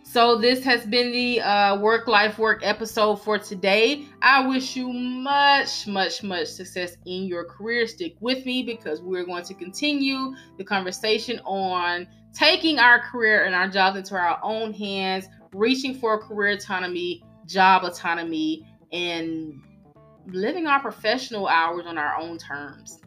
So, 0.03 0.37
this 0.37 0.65
has 0.65 0.85
been 0.87 1.13
the 1.13 1.41
uh, 1.41 1.79
Work 1.79 2.09
Life 2.09 2.39
Work 2.39 2.63
episode 2.65 3.17
for 3.17 3.39
today. 3.39 4.07
I 4.23 4.45
wish 4.47 4.75
you 4.75 4.93
much, 4.93 5.87
much, 5.87 6.23
much 6.23 6.49
success 6.49 6.97
in 7.07 7.25
your 7.25 7.45
career. 7.45 7.87
Stick 7.87 8.17
with 8.19 8.45
me 8.45 8.63
because 8.63 9.03
we're 9.03 9.25
going 9.25 9.45
to 9.45 9.55
continue 9.55 10.35
the 10.59 10.65
conversation 10.65 11.39
on 11.45 12.09
taking 12.33 12.79
our 12.79 12.99
career 12.99 13.45
and 13.45 13.55
our 13.55 13.69
jobs 13.69 13.99
into 13.99 14.17
our 14.17 14.41
own 14.43 14.73
hands, 14.73 15.29
reaching 15.53 15.95
for 15.95 16.19
career 16.19 16.57
autonomy, 16.57 17.23
job 17.47 17.85
autonomy, 17.85 18.67
and 18.93 19.61
living 20.27 20.67
our 20.67 20.81
professional 20.81 21.49
hours 21.49 21.87
on 21.87 21.99
our 21.99 22.17
own 22.17 22.39
terms, 22.39 23.01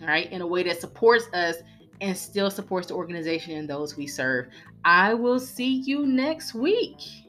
right? 0.00 0.30
In 0.32 0.40
a 0.40 0.46
way 0.46 0.62
that 0.64 0.80
supports 0.80 1.26
us 1.32 1.56
and 2.00 2.16
still 2.16 2.50
supports 2.50 2.88
the 2.88 2.94
organization 2.94 3.56
and 3.56 3.68
those 3.68 3.96
we 3.96 4.06
serve. 4.06 4.46
I 4.84 5.14
will 5.14 5.40
see 5.40 5.82
you 5.84 6.06
next 6.06 6.54
week. 6.54 7.27